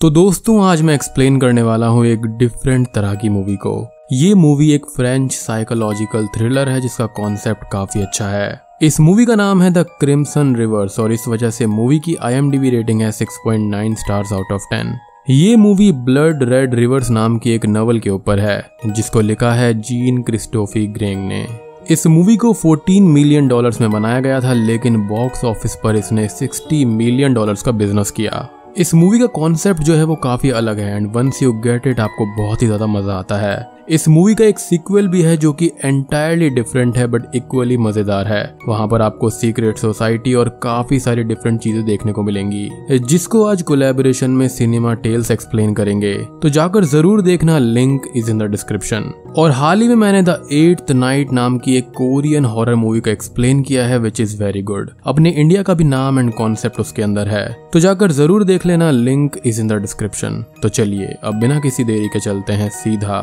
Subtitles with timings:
[0.00, 3.72] तो दोस्तों, आज मैं एक्सप्लेन करने वाला हूँ एक डिफरेंट तरह की मूवी को।
[4.12, 9.34] ये मूवी एक फ्रेंच साइकोलॉजिकल थ्रिलर है, जिसका कॉन्सेप्ट काफ़ी अच्छा है। इस मूवी का
[9.34, 13.94] नाम है द क्रिम्सन रिवर्स और इस वजह से मूवी की आईएमडीबी रेटिंग है 6.9
[13.94, 14.94] स्टार्स आउट ऑफ़ 10
[15.30, 19.72] ये मूवी ब्लड रेड रिवर्स नाम की एक नॉवल के ऊपर है, जिसको लिखा है
[19.80, 21.46] जीन क्रिस्टोफी ग्रेंग ने।
[21.90, 26.28] इस मूवी को 14 मिलियन डॉलर्स में बनाया गया था, लेकिन बॉक्स ऑफ़िस पर इसने
[26.28, 28.48] 60 मिलियन डॉलर्स का बिज़नेस किया।
[28.78, 32.00] इस मूवी का कॉन्सेप्ट जो है वो काफ़ी अलग है and once you get it
[32.00, 35.52] आपको बहुत ही ज़्यादा मज़ा आता है। इस मूवी का एक सीक्वल भी है जो
[35.52, 40.98] कि एंटायरली डिफरेंट है बट इक्वली मज़ेदार है। वहाँ पर आपको सीक्रेट सोसाइटी और काफ़ी
[41.00, 42.68] सारी डिफरेंट चीज़ें देखने को मिलेंगी,
[43.00, 46.12] जिसको आज कोलेबोरेशन में सिनेमा टेल्स एक्सप्लेन करेंगे।
[46.42, 50.38] तो जाकर ज़रूर देखना link is in the description और हाल ही में मैंने द
[50.52, 54.62] एट्थ नाइट नाम की एक कोरियन हॉरर मूवी का एक्सप्लेन किया है विच इज़ वेरी
[54.64, 58.66] गुड अपने इंडिया का भी नाम एंड कॉन्सेप्ट उसके अंदर है। तो जाकर ज़रूर देख
[58.66, 62.70] लेना link is in the description तो चलिए, अब बिना किसी देरी के चलते हैं
[62.74, 63.20] सीधा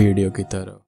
[0.00, 0.78] वीडियो की तरफ़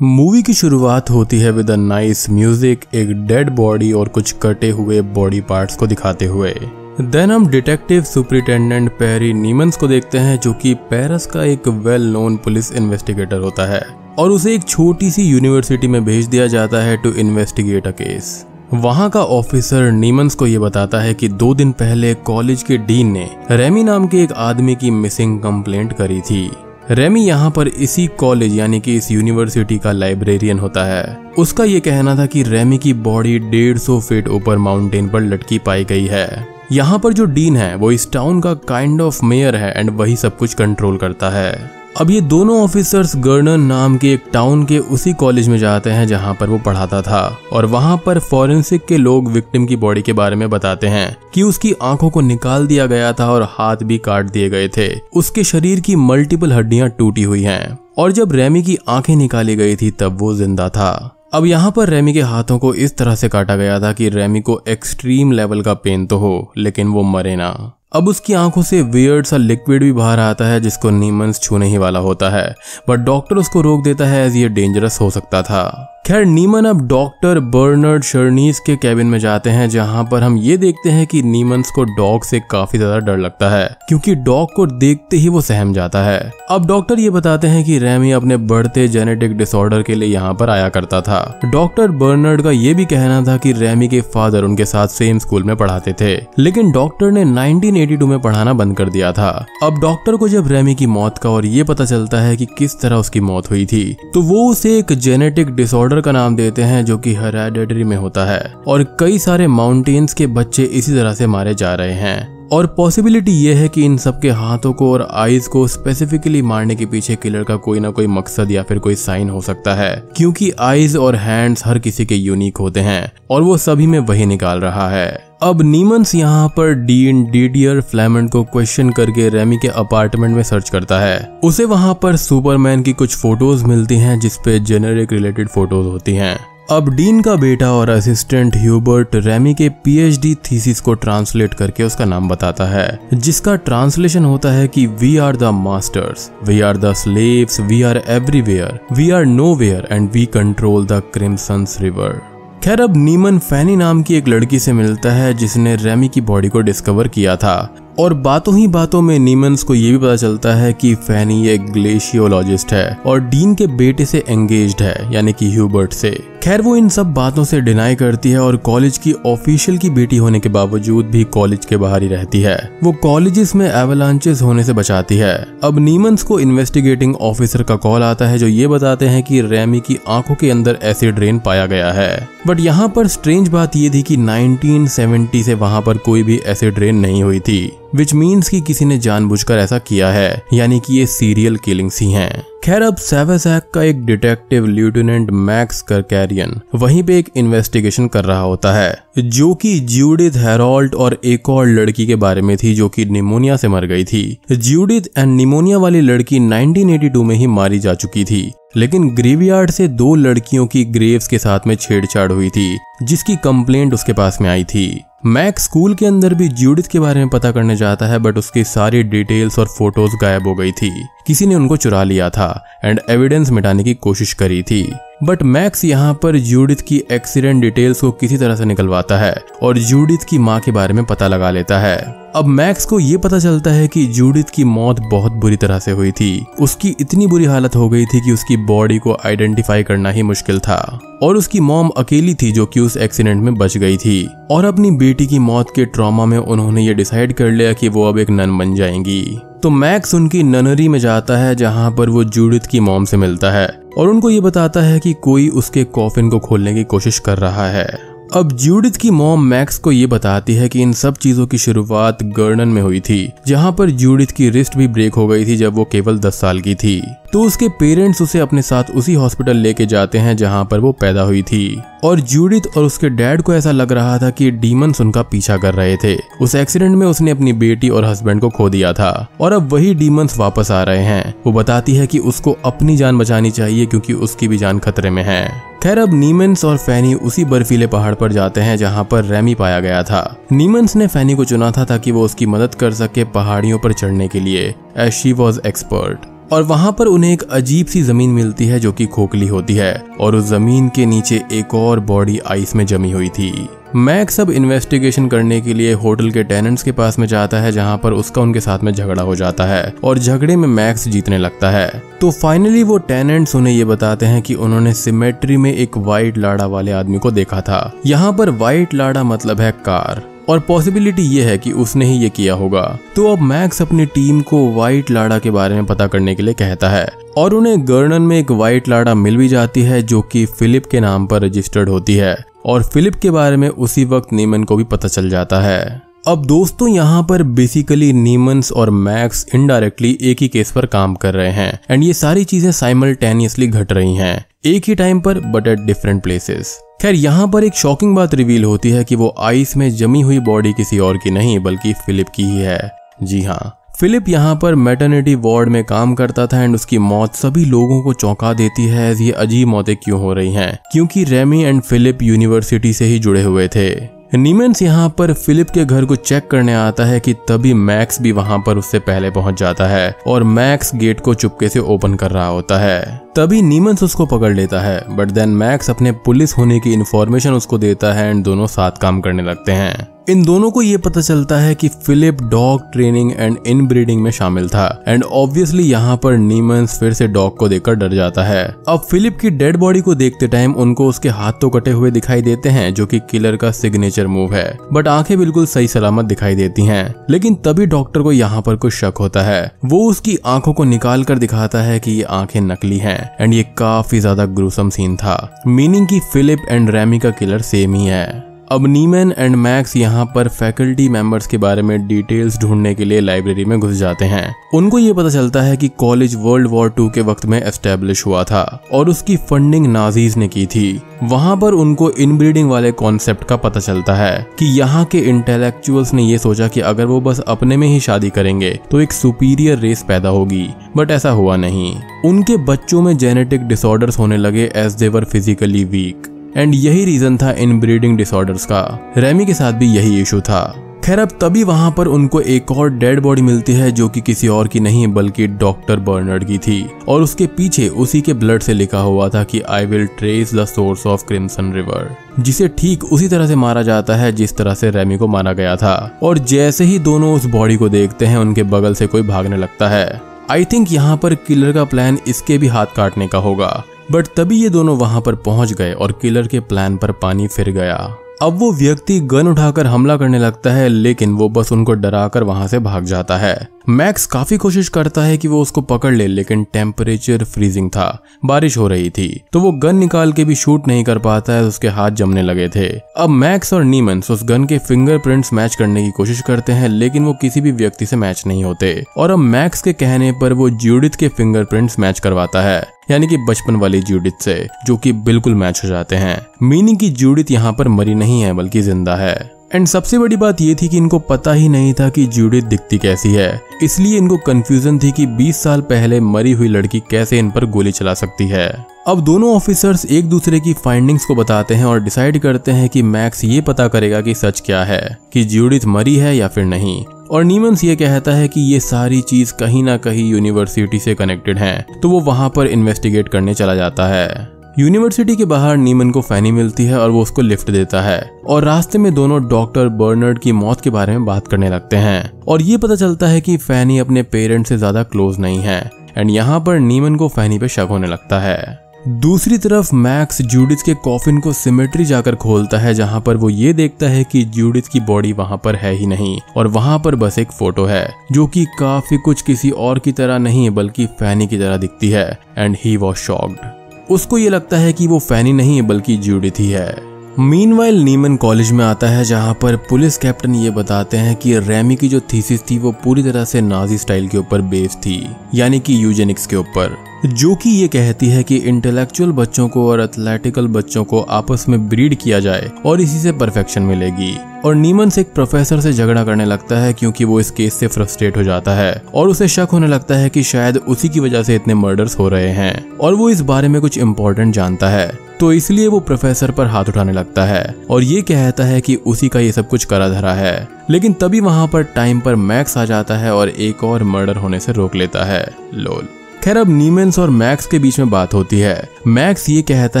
[0.00, 4.70] मूवी की शुरुआत होती है विद अ नाइस म्यूज़िक एक डेड बॉडी और कुछ कटे
[4.70, 6.52] हुए बॉडी पार्ट्स को दिखाते हुए।
[7.00, 12.02] देन हम डिटेक्टिव सुपरिटेंडेंट पेरी नीमंस को देखते हैं, जो कि पेरिस का एक वेल
[12.12, 13.80] नोन पुलिस इन्वेस्टिगेटर होता है,
[14.18, 18.46] और उसे एक छोटी सी यूनिवर्सिटी में भेज दिया जाता है टू इन्वेस्टिगेट अ केस
[18.74, 23.12] वहाँ का ऑफिसर नीमंस को यह बताता है कि दो दिन पहले कॉलेज के डीन
[23.12, 26.50] ने रेमी नाम के एक आदमी की मिसिंग कंप्लेंट करी थी।
[26.90, 31.80] रेमी यहाँ पर इसी कॉलेज यानी कि इस यूनिवर्सिटी का लाइब्रेरियन होता है। उसका ये
[31.80, 36.06] कहना था कि रेमी की बॉडी डेढ़ सौ फीट ऊपर माउंटेन पर लटकी पाई गई
[36.06, 39.90] है। यहाँ पर जो डीन है, वो इस टाउन का काइंड ऑफ़ मेयर है एंड
[39.90, 44.64] वही सब कुछ कंट्रोल करता है। अब ये दोनों ऑफिसर्स गर्नर नाम के एक टाउन
[44.64, 47.20] के उसी कॉलेज में जाते हैं जहाँ पर वो पढ़ाता था।
[47.52, 51.42] और वहाँ पर फॉरेंसिक के लोग विक्टिम की बॉडी के बारे में बताते हैं कि
[51.42, 55.44] उसकी आँखों को निकाल दिया गया था और हाथ भी काट दिए गए थे। उसके
[55.44, 59.90] शरीर की मल्टीपल हड्डियाँ टूटी हुई हैं। और जब रेमी की आँखें निकाली गई थी,
[59.90, 63.56] तब वो ज़िंदा था। अब यहाँ पर रेमी के हाथों को इस तरह से काटा
[63.56, 67.72] गया था कि रेमी को एक्सट्रीम लेवल का पेन तो हो, लेकिन वो मरे ना।
[67.92, 71.78] अब उसकी आँखों से वियर्ड सा लिक्विड भी बाहर आता है, जिसको नीमंस छूने ही
[71.78, 72.54] वाला होता है।
[72.88, 76.80] बट डॉक्टर उसको रोक देता है एज ये डेंजरस हो सकता था। खैर, नीमन अब
[76.88, 81.22] डॉक्टर बर्नर्ड शर्नीस के कैबिन में जाते हैं, जहाँ पर हम ये देखते हैं कि
[81.22, 85.40] नीमंस को डॉग से काफ़ी ज़्यादा डर लगता है, क्योंकि डॉग को देखते ही वो
[85.40, 89.94] सहम जाता है। अब डॉक्टर ये बताते हैं कि रेमी अपने बढ़ते जेनेटिक डिसऑर्डर के
[89.94, 93.88] लिए यहाँ पर आया करता था। डॉक्टर बर्नर्ड का ये भी कहना था कि रेमी
[93.88, 98.52] के फादर उनके साथ सेम स्कूल में पढ़ाते थे, लेकिन डॉक्टर ने 1982 में पढ़ाना
[98.52, 99.30] बंद कर दिया था।
[99.62, 102.80] अब डॉक्टर को जब रेमी की मौत का और ये पता चलता है कि किस
[102.80, 103.84] तरह उसकी मौत हुई थी
[104.14, 107.96] तो वो उसे एक जेनेटिक डिसऑर्डर डिसऑर्डर का नाम देते हैं जो कि हेरेडिटरी में
[107.96, 112.48] होता है। और कई सारे माउंटेन्स के बच्चे इसी तरह से मारे जा रहे हैं।
[112.48, 116.86] और पॉसिबिलिटी ये है कि इन सबके हाथों को और आईज को स्पेसिफिकली मारने के
[116.86, 120.50] पीछे किलर का कोई ना कोई मकसद या फिर कोई साइन हो सकता है। क्योंकि
[120.50, 124.60] आईज और हैंड्स हर किसी के यूनिक होते हैं। और वो सभी में वही निकाल
[124.60, 130.34] रहा है। अब नीमंस यहाँ पर डीन डीडियर फ्लैमेंट को क्वेश्चन करके रेमी के अपार्टमेंट
[130.36, 135.12] में सर्च करता है। उसे वहाँ पर सुपरमैन की कुछ फ़ोटोज़ मिलती हैं जिसपे जेनेरिक
[135.12, 136.38] रिलेटेड फ़ोटोज़ होती हैं।
[136.70, 142.04] अब डीन का बेटा और असिस्टेंट ह्यूबर्ट रेमी के पीएचडी थीसिस को ट्रांसलेट करके उसका
[142.04, 146.92] नाम बताता है, जिसका ट्रांसलेशन होता है कि we are the masters we are the
[146.94, 152.20] slaves we are everywhere we are nowhere and we control the crimsons river
[152.64, 156.48] खैर, अब नीमन फैनी नाम की एक लड़की से मिलता है जिसने रेमी की बॉडी
[156.48, 160.54] को डिस्कवर किया था। और बातों ही बातों में नीमंस को यह भी पता चलता
[160.54, 165.50] है कि फैनी एक ग्लेशियोलॉजिस्ट है और डीन के बेटे से एंगेज है, यानी कि
[165.50, 166.10] ह्यूबर्ट से।
[166.42, 170.16] खैर, वो इन सब बातों से डिनाई करती है और कॉलेज की ऑफिशियल की बेटी
[170.16, 174.64] होने के बावजूद भी कॉलेज के बाहर ही रहती है। वो कॉलेजेस में एवलांचेस होने
[174.64, 179.06] से बचाती है। अब नीमंस को इन्वेस्टिगेटिंग ऑफिसर का कॉल आता है, जो ये बताते
[179.06, 183.06] हैं कि रेमी की आँखों के अंदर एसिड रेन पाया गया है। बट यहाँ पर
[183.06, 187.40] स्ट्रेंज बात ये थी कि 1970 से वहाँ पर कोई भी एसिड रेन नहीं हुई
[187.40, 192.00] थी। विच मीन्स कि किसी ने जानबूझकर ऐसा किया है, यानी कि ये सीरियल किलिंग्स
[192.02, 198.08] ही हैं। खैर, अब सेवेसैक का एक डिटेक्टिव लेफ्टिनेंट मैक्स करकैरियन वहीं पे एक इन्वेस्टिगेशन
[198.08, 202.56] कर रहा होता है, जो कि ज्यूडिथ हेरोल्ट और एक और लड़की के बारे में
[202.56, 207.36] थी, जो कि निमोनिया से मर गई थी। ज्यूडिथ एंड निमोनिया वाली लड़की 1982 में
[207.36, 211.74] ही मारी जा चुकी थी, लेकिन ग्रेवयार्ड से दो लड़कियों की ग्रेव्स के साथ में
[211.74, 216.48] छेड़छाड़ हुई थी, जिसकी कंप्लेंट उसके पास में आई थी। मैक स्कूल के अंदर भी
[216.48, 220.46] जूडिथ के बारे में पता करने जाता है, बट उसकी सारी डिटेल्स और फ़ोटोज़ गायब
[220.46, 224.62] हो गई थी। किसी ने उनको चुरा लिया था एंड एविडेंस मिटाने की कोशिश करी
[224.62, 224.92] थी।
[225.24, 229.78] बट मैक्स यहाँ पर जूडिथ की एक्सीडेंट डिटेल्स को किसी तरह से निकलवाता है और
[229.78, 231.96] जूडिथ की माँ के बारे में पता लगा लेता है।
[232.36, 235.90] अब मैक्स को ये पता चलता है कि जूडिथ की मौत बहुत बुरी तरह से
[235.90, 240.10] हुई थी। उसकी इतनी बुरी हालत हो गई थी कि उसकी बॉडी को आइडेंटिफाई करना
[240.10, 243.96] ही मुश्किल था। और उसकी मॉम अकेली थी जो कि उस एक्सीडेंट में बच गई
[243.96, 247.88] थी। और अपनी बेटी की मौत के ट्रॉमा में उन्होंने ये डिसाइड कर लिया कि
[247.88, 252.08] वो अब एक नन बन जाएँगी। तो मैक्स उनकी ननरी में जाता है, जहाँ पर
[252.08, 255.84] वो जूडिथ की मॉम से मिलता है, और उनको ये बताता है कि कोई उसके
[255.84, 260.06] कॉफिन को खोलने की कोशिश कर रहा है। अब जूडिथ की मॉम मैक्स को ये
[260.06, 264.26] बताती है कि इन सब चीज़ों की शुरुआत गर्नन में हुई थी, जहाँ पर जूडिथ
[264.26, 267.02] की रिस्ट भी ब्रेक हो गई थी जब वो केवल 10 साल की थी।
[267.32, 271.22] तो उसके पेरेंट्स उसे अपने साथ उसी हॉस्पिटल लेके जाते हैं जहाँ पर वो पैदा
[271.22, 275.22] हुई थी। और जूडिथ और उसके डैड को ऐसा लग रहा था कि डीमंस उनका
[275.22, 278.92] पीछा कर रहे थे। उस एक्सीडेंट में उसने अपनी बेटी और हस्बैंड को खो दिया
[278.92, 282.96] था। और अब वही डीमंस वापस आ रहे हैं। वो बताती है कि उसको अपनी
[282.96, 287.14] जान बचानी चाहिए क्योंकि उसकी भी जान खतरे में है। खैर, अब नीमंस और फैनी
[287.14, 291.34] उसी बर्फीले पहाड़ पर जाते हैं जहाँ पर रेमी पाया गया था। नीमंस ने फैनी
[291.34, 295.12] को चुना था ताकि वो उसकी मदद कर सके पहाड़ियों पर चढ़ने के लिए। एज
[295.12, 299.06] शी वॉज़ एक्सपर्ट और वहाँ पर उन्हें एक अजीब सी ज़मीन मिलती है जो कि
[299.06, 303.28] खोखली होती है, और उस ज़मीन के नीचे एक और बॉडी आइस में जमी हुई
[303.28, 307.72] थी। मैक्स अब इन्वेस्टिगेशन करने के लिए होटल के टेनेंट्स के पास में जाता है,
[307.72, 311.38] जहाँ पर उसका उनके साथ में झगड़ा हो जाता है, और झगड़े में मैक्स जीतने
[311.38, 315.96] लगता है। तो फाइनली वो टेनेंट्स उन्हें ये बताते हैं कि उन्होंने सिमेट्री में एक
[315.98, 320.60] व्हाइट लाड़ा वाले आदमी को देखा था। यहाँ पर व्हाइट लाड़ा मतलब है कार। और
[320.60, 324.72] पॉसिबिलिटी ये है कि उसने ही ये किया होगा। तो अब मैक्स अपनी टीम को
[324.72, 328.38] व्हाइट लाड़ा के बारे में पता करने के लिए कहता है। और उन्हें गर्नन में
[328.38, 332.14] एक व्हाइट लाड़ा मिल भी जाती है, जो कि फिलिप के नाम पर रजिस्टर्ड होती
[332.14, 336.05] है। और फिलिप के बारे में उसी वक्त नीमन को भी पता चल जाता है।
[336.26, 341.34] अब दोस्तों, यहाँ पर बेसिकली नीमंस और मैक्स इनडायरेक्टली एक ही केस पर काम कर
[341.34, 345.68] रहे हैं। एंड ये सारी चीज़ें साइमल्टेनियसली घट रही हैं। एक ही टाइम पर बट
[345.68, 349.76] एट डिफरेंट प्लेसेस खैर, यहाँ पर एक शॉकिंग बात रिवील होती है कि वो आइस
[349.76, 352.90] में जमी हुई बॉडी किसी और की नहीं, बल्कि फिलिप की ही है।
[353.22, 357.64] जी हाँ। फिलिप यहाँ पर मेटर्निटी वार्ड में काम करता था एंड उसकी मौत सभी
[357.66, 360.78] लोगों को चौंका देती है ये अजीब मौतें क्यों हो रही हैं?
[360.92, 365.84] क्योंकि रेमी एंड फिलिप यूनिवर्सिटी से ही जुड़े हुए थे। नीमेंस यहाँ पर फिलिप के
[365.84, 369.58] घर को चेक करने आता है कि तभी मैक्स भी वहाँ पर उससे पहले पहुँच
[369.58, 374.02] जाता है और मैक्स गेट को चुपके से ओपन कर रहा होता है। तभी नीमंस
[374.02, 378.28] उसको पकड़ लेता है बट देन मैक्स अपने पुलिस होने की इन्फॉर्मेशन उसको देता है
[378.30, 381.88] एंड दोनों साथ काम करने लगते हैं। इन दोनों को ये पता चलता है कि
[381.88, 383.56] Philip dog training and
[383.86, 388.14] inbreeding में शामिल था एंड ऑब्वियसली यहाँ पर नीमंस फिर से डॉग को देखकर डर
[388.14, 391.90] जाता है। अब फिलिप की डेड बॉडी को देखते टाइम उनको उसके हाथ तो कटे
[391.90, 395.88] हुए दिखाई देते हैं, जो कि किलर का सिग्नेचर मूव है बट आँखें बिल्कुल सही
[395.88, 400.02] सलामत दिखाई देती हैं। लेकिन तभी डॉक्टर को यहाँ पर कुछ शक होता है। वो
[400.10, 404.20] उसकी आँखों को निकाल कर दिखाता है कि ये आँखें नकली हैं। एंड ये काफ़ी
[404.20, 408.86] ज़्यादा ग्रूसम सीन था। मीनिंग की फिलिप एंड रेमी का किलर सेम ही है। अब
[408.86, 413.64] नीमन एंड मैक्स यहाँ पर फैकल्टी मेंबर्स के बारे में डिटेल्स ढूँढने के लिए लाइब्रेरी
[413.64, 417.20] में घुस जाते हैं। उनको ये पता चलता है कि कॉलेज वर्ल्ड वॉर टू के
[417.20, 422.10] वक्त में एस्टेब्लिश हुआ था और उसकी फंडिंग नाजीज ने की थी। वहाँ पर उनको
[422.10, 426.80] इनब्रीडिंग वाले कॉन्सेप्ट का पता चलता है कि यहाँ के इंटेलेक्चुअल्स ने ये सोचा कि
[426.82, 431.10] अगर वो बस अपने में ही शादी करेंगे तो एक सुपीरियर रेस पैदा होगी। बट
[431.10, 436.74] ऐसा हुआ नहीं। उनके बच्चों में जेनेटिक डिसऑर्डर्स होने लगे as they were physically weak and
[436.74, 441.18] यही रीजन था इन ब्रीडिंग डिसऑर्डर्स का। रेमी के साथ भी यही इशू था। खैर,
[441.18, 444.68] अब तभी वहाँ पर उनको एक और डेड बॉडी मिलती है जो कि किसी और
[444.68, 448.98] की नहीं, बल्कि डॉक्टर बर्नर्ड की थी। और उसके पीछे उसी के ब्लड से लिखा
[448.98, 453.46] हुआ था कि I will trace the source of crimson river जिसे ठीक उसी तरह
[453.46, 456.98] से मारा जाता है जिस तरह से रेमी को मारा गया था। और जैसे ही
[456.98, 460.92] दोनों उस बॉडी को देखते हैं, उनके बगल से कोई भागने लगता है। आई थिंक
[460.92, 464.96] यहाँ पर किलर का प्लान इसके भी हाथ काटने का होगा। बट तभी ये दोनों
[464.98, 467.96] वहाँ पर पहुँच गए और किलर के प्लान पर पानी फिर गया।
[468.42, 472.68] अब वो व्यक्ति गन उठाकर हमला करने लगता है, लेकिन वो बस उनको डराकर वहाँ
[472.68, 476.64] से भाग जाता है। मैक्स काफ़ी कोशिश करता है कि वो उसको पकड़ ले, लेकिन
[476.72, 478.06] टेम्परेचर फ्रीजिंग था।
[478.44, 481.64] बारिश हो रही थी तो वो गन निकाल के भी शूट नहीं कर पाता है,
[481.64, 486.04] उसके हाथ जमने लगे थे। अब मैक्स और नीमंस उस गन के फिंगरप्रिंट्स मैच करने
[486.04, 489.38] की कोशिश करते हैं, लेकिन वो किसी भी व्यक्ति से मैच नहीं होते। और अब
[489.38, 494.00] मैक्स के कहने पर वो ज्यूडिथ के फिंगरप्रिंट्स मैच करवाता है, यानी कि बचपन वाली
[494.02, 498.14] जूडित से, जो कि बिल्कुल मैच हो जाते हैं। मीनिंग की जूडित यहाँ पर मरी
[498.14, 501.68] नहीं है, बल्कि ज़िंदा है। एंड सबसे बड़ी बात ये थी कि इनको पता ही
[501.68, 506.20] नहीं था कि जूडित दिखती कैसी है। इसलिए इनको कंफ्यूजन थी कि 20 साल पहले
[506.20, 508.68] मरी हुई लड़की कैसे इन पर गोली चला सकती है।
[509.08, 513.02] अब दोनों ऑफिसर्स एक दूसरे की फाइंडिंग्स को बताते हैं और डिसाइड करते हैं कि
[513.02, 517.04] मैक्स ये पता करेगा कि सच क्या है, कि ज्यूडिथ मरी है या फिर नहीं।
[517.04, 521.58] और नीमंस ये कहता है कि ये सारी चीज़ कहीं ना कहीं यूनिवर्सिटी से कनेक्टेड
[521.58, 526.20] है तो वो वहाँ पर इन्वेस्टिगेट करने चला जाता है। यूनिवर्सिटी के बाहर नीमन को
[526.20, 530.38] फैनी मिलती है और वो उसको लिफ्ट देता है। और रास्ते में दोनों डॉक्टर बर्नर्ड
[530.38, 533.56] की मौत के बारे में बात करने लगते हैं। और ये पता चलता है कि
[533.56, 537.68] फैनी अपने पेरेंट्स से ज़्यादा क्लोज नहीं है। एंड यहाँ पर नीमन को फैनी पे
[537.68, 538.78] शक होने लगता है।
[539.08, 543.72] दूसरी तरफ़ मैक्स जूडिथ के कॉफिन को सिमेट्री जाकर खोलता है, जहाँ पर वो ये
[543.72, 547.38] देखता है कि जूडिथ की बॉडी वहाँ पर है ही नहीं। और वहाँ पर बस
[547.38, 551.58] एक फ़ोटो है, जो कि काफ़ी कुछ किसी और की तरह नहीं, बल्कि फैनी की
[551.58, 553.85] तरह दिखती है। And he was shocked.
[554.10, 558.72] उसको ये लगता है कि वो फैनी नहीं बल्कि जूडिथ ही है। मीनवाइल नीमन कॉलेज
[558.72, 562.60] में आता है, जहाँ पर पुलिस कैप्टन ये बताते हैं कि रैमी की जो थीसिस
[562.70, 566.56] थी, वो पूरी तरह से नाजी स्टाइल के ऊपर बेस्ड थी, यानी कि यूजेनिक्स के
[566.56, 571.64] ऊपर। जो कि ये कहती है कि इंटेलेक्चुअल बच्चों को और एथलेटिकल बच्चों को आपस
[571.68, 575.92] में ब्रीड किया जाए और इसी से परफेक्शन मिलेगी। और नीमन से एक प्रोफेसर से
[575.92, 579.48] झगड़ा करने लगता है, क्योंकि वो इस केस से फ्रस्ट्रेट हो जाता है, और उसे
[579.48, 582.96] शक होने लगता है कि शायद उसी की वजह से इतने मर्डर्स हो रहे हैं।
[582.96, 586.84] और वो इस बारे में कुछ इम्पोर्टेंट जानता है। तो इसलिए वो प्रोफेसर पर हाथ
[586.84, 590.32] उठाने लगता है और ये कहता है कि उसी का ये सब कुछ करा धरा
[590.32, 594.36] है। लेकिन तभी वहाँ पर टाइम पर मैक्स आ जाता है और एक और मर्डर
[594.36, 596.08] होने से रोक लेता है। लोल
[596.42, 600.00] खैर, अब नीमेंस और मैक्स के बीच में बात होती है। मैक्स ये कहता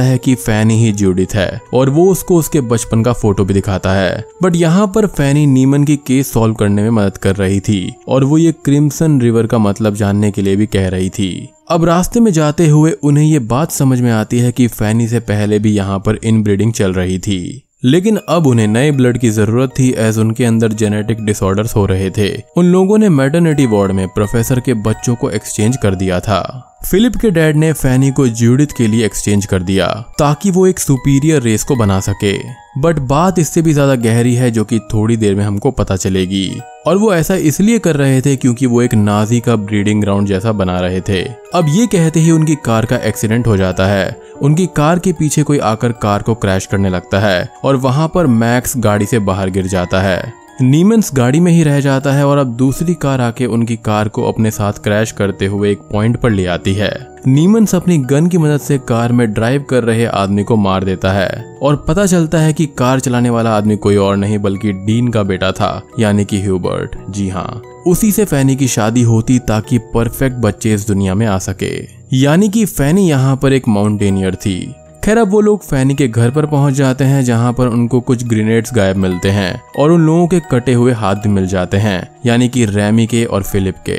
[0.00, 3.92] है कि फैनी ही जूडिथ है, और वो उसको उसके बचपन का फ़ोटो भी दिखाता
[3.92, 7.94] है। बट यहाँ पर फैनी नीमन की केस सॉल्व करने में मदद कर रही थी,
[8.08, 11.84] और वो ये क्रिम्सन रिवर का मतलब जानने के लिए भी कह रही थी। अब
[11.84, 15.58] रास्ते में जाते हुए उन्हें ये बात समझ में आती है कि फैनी से पहले
[15.58, 19.90] भी यहाँ पर इनब्रीडिंग चल रही थी। लेकिन अब उन्हें नए ब्लड की ज़रूरत थी
[19.98, 24.60] एज उनके अंदर जेनेटिक डिसऑर्डर्स हो रहे थे। उन लोगों ने मेटर्निटी वार्ड में प्रोफेसर
[24.60, 28.86] के बच्चों को एक्सचेंज कर दिया था। फिलिप के डैड ने फैनी को जूडिथ के
[28.86, 29.86] लिए एक्सचेंज कर दिया,
[30.18, 32.32] ताकि वो एक सुपीरियर रेस को बना सके।
[32.80, 36.60] बट बात इससे भी ज़्यादा गहरी है, जो कि थोड़ी देर में हमको पता चलेगी।
[36.86, 40.52] और वो ऐसा इसलिए कर रहे थे क्योंकि वो एक नाजी का ब्रीडिंग ग्राउंड जैसा
[40.52, 41.22] बना रहे थे।
[41.54, 44.08] अब ये कहते ही उनकी कार का एक्सीडेंट हो जाता है।
[44.42, 48.26] उनकी कार के पीछे कोई आकर कार को क्रैश करने लगता है, और वहाँ पर
[48.26, 52.38] मैक्स गाड़ी से बाहर गिर जाता है। नीमंस गाड़ी में ही रह जाता है और
[52.38, 56.30] अब दूसरी कार आके उनकी कार को अपने साथ क्रैश करते हुए एक पॉइंट पर
[56.30, 56.90] ले आती है।
[57.26, 61.12] नीमंस अपनी गन की मदद से कार में ड्राइव कर रहे आदमी को मार देता
[61.12, 65.08] है और पता चलता है कि कार चलाने वाला आदमी कोई और नहीं, बल्कि डीन
[65.08, 69.78] का बेटा था, यानी कि ह्यूबर्ट। जी हाँ उसी से फैनी की शादी होती ताकि
[69.94, 71.74] परफेक्ट बच्चे इस दुनिया में आ सके।
[72.12, 74.74] यानी कि फैनी यहाँ पर एक माउंटेनियर थी।
[75.06, 78.24] खैर अब वो लोग फैनी के घर पर पहुँच जाते हैं, जहाँ पर उनको कुछ
[78.24, 82.08] ग्रेनेड्स गायब मिलते हैं और उन लोगों के कटे हुए हाथ भी मिल जाते हैं,
[82.26, 83.96] यानी कि रैमी के और फिलिप के।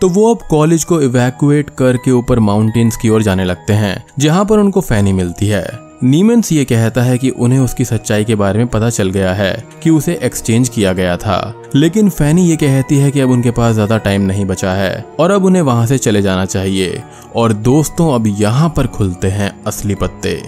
[0.00, 4.44] तो वो अब कॉलेज को इवैक्यूएट करके ऊपर माउंटेन्स की ओर जाने लगते हैं, जहाँ
[4.44, 8.58] पर उनको फैनी मिलती है। नीमेंस ये कहता है कि उन्हें उसकी सच्चाई के बारे
[8.58, 12.96] में पता चल गया है कि उसे एक्सचेंज किया गया था। लेकिन फैनी ये कहती
[12.96, 15.98] है कि अब उनके पास ज़्यादा टाइम नहीं बचा है और अब उन्हें वहाँ से
[15.98, 17.02] चले जाना चाहिए।
[17.36, 20.40] और दोस्तों, अब यहाँ पर खुलते हैं असली पत्ते।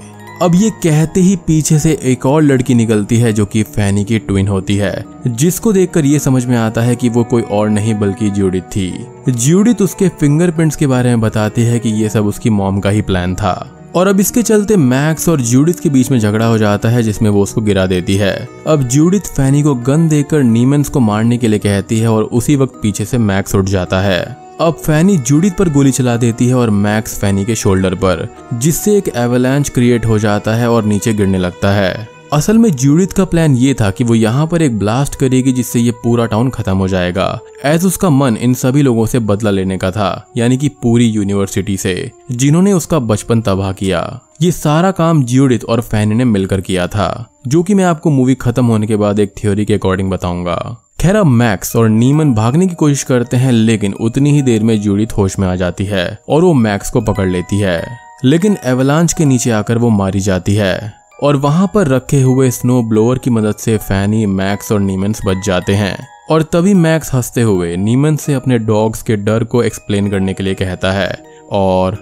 [0.43, 4.19] अब ये कहते ही पीछे से एक और लड़की निकलती है जो कि फैनी की
[4.19, 7.95] ट्विन होती है, जिसको देखकर ये समझ में आता है कि वो कोई और नहीं
[7.95, 8.93] बल्कि ज्यूडिथ थी।
[9.31, 13.03] ज्यूडिथ उसके फिंगरप्रिंट्स के बारे में बताती है कि ये सब उसकी मॉम का ही
[13.03, 16.89] प्लान था। और अब इसके चलते मैक्स और जूडिथ के बीच में झगड़ा हो जाता
[16.89, 21.01] है, जिसमें वो उसको गिरा देती है। अब जूडिथ फैनी को गन देकर नीमेंस को
[21.01, 24.75] मारने के लिए कहती है और उसी वक्त पीछे से मैक्स उठ जाता है। अब
[24.75, 29.09] फैनी जूडिथ पर गोली चला देती है और मैक्स फैनी के शोल्डर पर, जिससे एक
[29.17, 33.57] एवलांच क्रिएट हो जाता है और नीचे गिरने लगता है। असल में जूडिथ का प्लान
[33.57, 36.89] ये था कि वो यहाँ पर एक ब्लास्ट करेगी जिससे ये पूरा टाउन खत्म हो
[36.89, 41.07] जाएगा। एज उसका मन इन सभी लोगों से बदला लेने का था, यानी कि पूरी
[41.07, 46.61] यूनिवर्सिटी से, जिन्होंने उसका बचपन तबाह किया। ये सारा काम ज्यूडिथ और फैनी ने मिलकर
[46.61, 50.11] किया था, जो कि मैं आपको मूवी खत्म होने के बाद एक थ्योरी के अकॉर्डिंग
[50.11, 54.63] बताऊँगा। खैर, अब मैक्स और नीमन भागने की कोशिश करते हैं, लेकिन उतनी ही देर
[54.63, 58.57] में जूडिथ होश में आ जाती है और वो मैक्स को पकड़ लेती है। लेकिन
[58.65, 63.19] एवलांच के नीचे आकर वो मारी जाती है। और वहाँ पर रखे हुए स्नो ब्लोअर
[63.19, 67.77] की मदद से फैनी मैक्स और नीमेंस बच जाते हैं। और तभी मैक्स हँसते हुए
[67.77, 71.99] नीमन से अपने डॉग्स के डर को एक्सप्लेन करने के लिए कहता है। और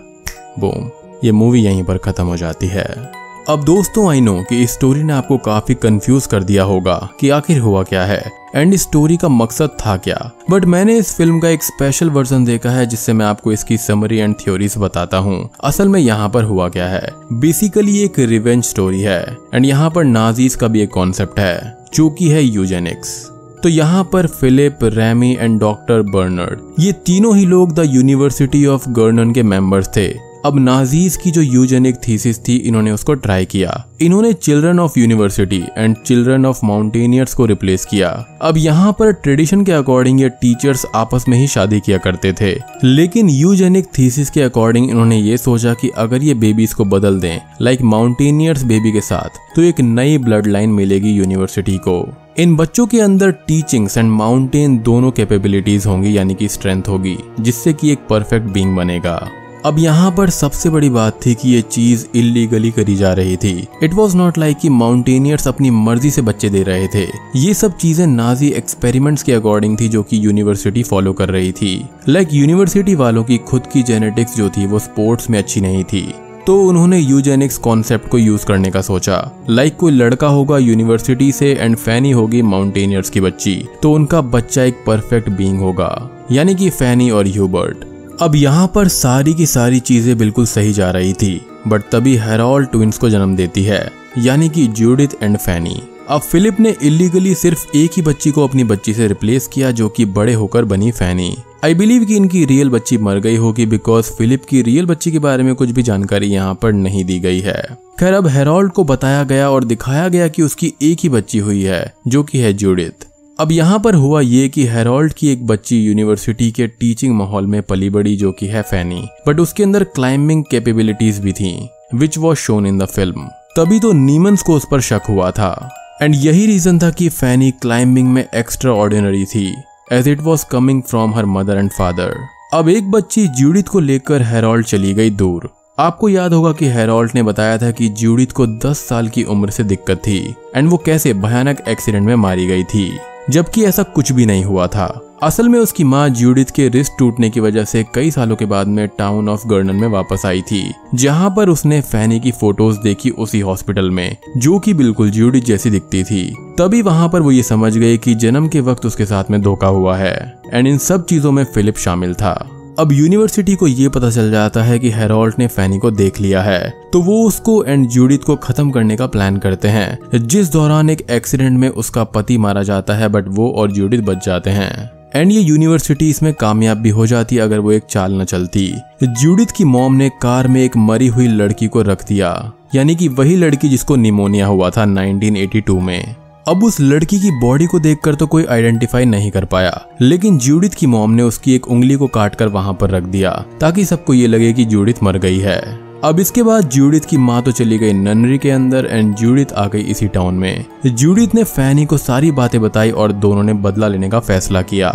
[0.58, 0.90] बूम
[1.24, 3.12] ये मूवी यहीं पर खत्म हो जाती है।
[3.48, 7.28] अब दोस्तों आई नो कि इस स्टोरी ने आपको काफ़ी कंफ्यूज कर दिया होगा कि
[7.30, 10.16] आखिर हुआ क्या है एंड इस स्टोरी का मकसद था क्या।
[10.50, 14.18] बट मैंने इस फ़िल्म का एक स्पेशल वर्जन देखा है, जिससे मैं आपको इसकी समरी
[14.18, 17.12] एंड थ्योरीज बताता हूँ। असल में यहाँ पर हुआ क्या है?
[17.32, 19.22] बेसिकली एक रिवेंज स्टोरी है
[19.54, 23.16] एंड यहाँ पर नाजीज का भी एक कॉन्सेप्ट है, जो की है यूजेनिक्स
[23.62, 28.88] तो यहाँ पर Philip Remy and doctor Bernard ये तीनों ही लोग द यूनिवर्सिटी ऑफ़
[28.90, 30.08] गर्नन के मेंबर्स थे।
[30.46, 35.62] अब नाजीज की जो यूजेनिक थीसिस थी, इन्होंने उसको ट्राई किया। इन्होंने children of university
[35.78, 38.08] and children of mountaineers को रिप्लेस किया।
[38.42, 42.52] अब यहाँ पर ट्रेडिशन के अकॉर्डिंग ये टीचर्स आपस में ही शादी किया करते थे।
[42.84, 47.38] लेकिन यूजेनिक थीसिस के अकॉर्डिंग इन्होंने ये सोचा कि अगर ये बेबीज को बदल दें
[47.60, 51.96] लाइक माउंटेनियर्स बेबी के साथ तो एक नई ब्लड लाइन मिलेगी यूनिवर्सिटी को।
[52.38, 57.72] इन बच्चों के अंदर टीचिंग्स एंड माउंटेन दोनों कैपेबिलिटीज होंगी, यानी कि स्ट्रेंथ होगी, जिससे
[57.72, 59.16] कि एक परफेक्ट बींग बनेगा।
[59.64, 63.66] अब यहाँ पर सबसे बड़ी बात थी कि ये चीज़ इलीगली करी जा रही थी।
[63.82, 67.76] इट वॉज़ नॉट लाइक कि माउंटेनियर्स अपनी मर्ज़ी से बच्चे दे रहे थे। ये सब
[67.76, 72.40] चीज़ें नाजी एक्सपेरिमेंट्स के अकॉर्डिंग थी जो कि यूनिवर्सिटी फॉलो कर रही थी। लाइक like,
[72.40, 76.14] यूनिवर्सिटी वालों की खुद की जेनेटिक्स जो थी वो स्पोर्ट्स में अच्छी नहीं थी।
[76.46, 81.32] तो उन्होंने यूजेनिक्स कॉन्सेप्ट को यूज़ करने का सोचा। लाइक like कोई लड़का होगा यूनिवर्सिटी
[81.32, 86.54] से एंड फैनी होगी माउंटेनियर्स की बच्ची। तो उनका बच्चा एक परफेक्ट बींग होगा। यानी
[86.54, 91.12] कि फैनी और ह्यूबर्ट अब यहाँ पर सारी की सारी चीज़ें बिल्कुल सही जा रही
[91.12, 96.20] थी बट तभी हेरोल ट्विंस को जन्म देती है, यानी कि जूडिथ एंड फैनी अब
[96.20, 100.04] फिलिप ने इलीगली सिर्फ़ एक ही बच्ची को अपनी बच्ची से रिप्लेस किया, जो कि
[100.04, 104.44] बड़े होकर बनी फैनी आई बिलीव कि इनकी रियल बच्ची मर गई होगी बिकॉज़ फिलिप
[104.44, 107.62] की रियल बच्ची के बारे में कुछ भी जानकारी यहाँ पर नहीं दी गई है।
[108.00, 111.62] खैर, अब हेरोल्ड को बताया गया और दिखाया गया कि उसकी एक ही बच्ची हुई
[111.62, 113.06] है, जो कि है जूडिथ
[113.38, 117.62] अब यहाँ पर हुआ ये कि हेरोल्ड की एक बच्ची यूनिवर्सिटी के टीचिंग माहौल में
[117.62, 122.38] पली बड़ी जो कि है फैनी, बट उसके अंदर क्लाइंबिंग कैपेबिलिटीज भी थी which was
[122.38, 123.26] shown in the film
[123.56, 125.70] तभी तो नीमंस को उस पर शक हुआ था
[126.02, 129.46] एंड यही रीजन था कि फैनी क्लाइंबिंग में एक्स्ट्रा ऑर्डिनरी थी
[129.92, 132.16] as it was coming from her mother and father
[132.54, 137.12] अब एक बच्ची जूडित को लेकर हेरोल्ड चली गई दूर। आपको याद होगा कि हेरोल्ड
[137.14, 140.18] ने बताया था कि जूडित को 10 साल की उम्र से दिक्कत थी
[140.56, 142.86] एंड वो कैसे भयानक एक्सीडेंट में मारी गई थी।
[143.30, 144.86] जबकि ऐसा कुछ भी नहीं हुआ था।
[145.22, 148.68] असल में उसकी माँ जूडिथ के रिस्ट टूटने की वजह से कई सालों के बाद
[148.68, 150.62] में टाउन ऑफ़ गर्डन में वापस आई थी,
[150.94, 155.70] जहाँ पर उसने फैनी की फ़ोटोज़ देखी उसी हॉस्पिटल में, जो कि बिल्कुल जूडिथ जैसी
[155.70, 156.24] दिखती थी।
[156.58, 159.68] तभी वहाँ पर वो ये समझ गए कि जन्म के वक्त उसके साथ में धोखा
[159.68, 162.34] हुआ है, एंड इन सब चीज़ों में फिलिप शामिल था।
[162.78, 166.42] अब यूनिवर्सिटी को ये पता चल जाता है कि हेरोल्ट ने फैनी को देख लिया
[166.42, 170.90] है। तो वो उसको एंड जूडिथ को खत्म करने का प्लान करते हैं। जिस दौरान
[170.90, 174.90] एक एक्सीडेंट में उसका पति मारा जाता है बट वो और जूडिथ बच जाते हैं।
[175.14, 179.46] एंड ये यूनिवर्सिटी इसमें कामयाब भी हो जाती अगर वो एक चाल न चलती। जूडिथ
[179.56, 183.36] की मॉम ने कार में एक मरी हुई लड़की को रख दिया। यानी कि वही
[183.36, 186.16] लड़की जिसको निमोनिया हुआ था 1982 में।
[186.48, 190.70] अब उस लड़की की बॉडी को देखकर तो कोई आइडेंटिफाई नहीं कर पाया। लेकिन जूडिथ
[190.70, 193.30] की मोम ने उसकी एक उंगली को काटकर वहाँ पर रख दिया,
[193.60, 197.42] ताकि सबको ये लगे कि जूडिथ मर गई है। अब इसके बाद जूडिथ की माँ
[197.42, 201.44] तो चली गई ननरी के अंदर एंड जूडिथ आ गई इसी टाउन में। जूडिथ ने
[201.44, 204.88] फैनी को सारी बातें बताई और दोनों ने बदला लेने का फैसला किया।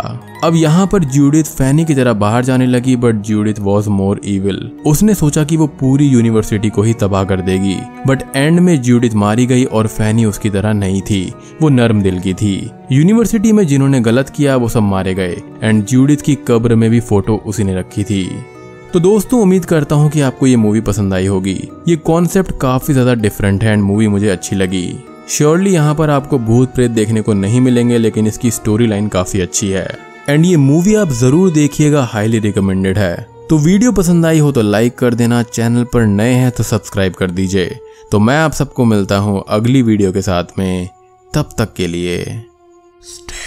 [0.44, 4.70] अब यहाँ पर जूडिथ फैनी की तरह बाहर जाने लगी but Judith was more evil
[4.86, 9.14] उसने सोचा कि वो पूरी यूनिवर्सिटी को ही तबाह कर देगी। बट एंड में जूडिथ
[9.14, 11.22] मारी गई और फैनी उसकी तरह नहीं थी।
[11.62, 15.84] वो नर्म दिल की थी। यूनिवर्सिटी में जिन्होंने गलत किया, वो सब मारे गए। एंड
[15.84, 18.24] जूडिथ की कब्र में भी फ़ोटो उसी ने रखी थी।
[18.92, 21.56] तो दोस्तों, उम्मीद करता हूँ कि आपको ये मूवी पसंद आई होगी।
[21.88, 24.84] ये कॉन्सेप्ट काफ़ी ज़्यादा डिफरेंट है एंड मूवी मुझे अच्छी लगी।
[25.28, 29.40] श्योरली यहाँ पर आपको भूत प्रेत देखने को नहीं मिलेंगे, लेकिन इसकी स्टोरी लाइन काफ़ी
[29.40, 29.86] अच्छी है।
[30.28, 33.16] एंड ये मूवी आप ज़रूर देखिएगा हाईली रिकमेंडेड है।
[33.50, 37.14] तो वीडियो पसंद आई हो तो लाइक कर देना चैनल पर नए हैं तो सब्सक्राइब
[37.14, 37.78] कर दीजिए।
[38.10, 40.88] तो मैं आप सबको मिलता हूँ अगली वीडियो के साथ में।
[41.32, 42.22] तब तक के लिए।
[43.02, 43.40] स्टे